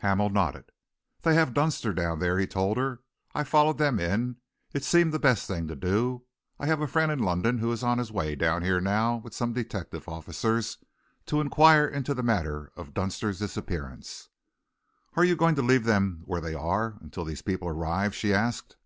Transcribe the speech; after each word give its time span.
Hamel 0.00 0.28
nodded. 0.28 0.72
"They 1.22 1.34
have 1.36 1.54
Dunster 1.54 1.94
down 1.94 2.18
there," 2.18 2.38
he 2.38 2.46
told 2.46 2.76
her. 2.76 3.00
"I 3.34 3.44
followed 3.44 3.78
them 3.78 3.98
in; 3.98 4.36
it 4.74 4.84
seemed 4.84 5.10
the 5.10 5.18
best 5.18 5.46
thing 5.46 5.66
to 5.68 5.74
do. 5.74 6.26
I 6.58 6.66
have 6.66 6.82
a 6.82 6.86
friend 6.86 7.10
from 7.10 7.20
London 7.20 7.56
who 7.56 7.72
is 7.72 7.82
on 7.82 7.96
his 7.96 8.12
way 8.12 8.34
down 8.34 8.60
here 8.60 8.78
now 8.78 9.16
with 9.24 9.32
some 9.32 9.54
detective 9.54 10.06
officers, 10.06 10.76
to 11.24 11.40
enquire 11.40 11.88
into 11.88 12.12
the 12.12 12.22
matter 12.22 12.70
of 12.76 12.92
Dunster's 12.92 13.38
disappearance." 13.38 14.28
"Are 15.16 15.24
you 15.24 15.34
going 15.34 15.54
to 15.54 15.62
leave 15.62 15.84
them 15.84 16.24
where 16.26 16.42
they 16.42 16.52
are 16.52 16.98
until 17.00 17.24
these 17.24 17.40
people 17.40 17.68
arrive?" 17.68 18.14
she 18.14 18.34
asked. 18.34 18.76